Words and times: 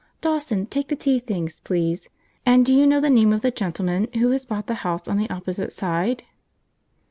Dawson, 0.19 0.65
take 0.65 0.87
the 0.87 0.95
tea 0.95 1.19
things, 1.19 1.59
please; 1.63 2.09
and 2.43 2.65
do 2.65 2.73
you 2.73 2.87
know 2.87 2.99
the 2.99 3.07
name 3.11 3.31
of 3.31 3.41
the 3.43 3.51
gentleman 3.51 4.07
who 4.15 4.31
has 4.31 4.45
bought 4.47 4.65
the 4.65 4.73
house 4.81 5.07
on 5.07 5.17
the 5.17 5.29
opposite 5.29 5.71
side?" 5.73 6.23